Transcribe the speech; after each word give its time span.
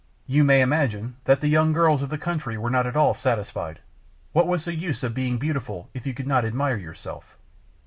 You 0.25 0.43
may 0.43 0.61
imagine 0.61 1.17
that 1.25 1.41
the 1.41 1.47
young 1.47 1.73
girls 1.73 2.01
of 2.01 2.09
the 2.09 2.17
country 2.17 2.57
were 2.57 2.71
not 2.71 2.87
at 2.87 2.95
all 2.95 3.13
satisfied. 3.13 3.81
What 4.33 4.47
was 4.47 4.65
the 4.65 4.73
use 4.73 5.03
of 5.03 5.13
being 5.13 5.37
beautiful 5.37 5.91
if 5.93 6.07
you 6.07 6.15
could 6.15 6.25
not 6.25 6.43
admire 6.43 6.75
yourself? 6.77 7.37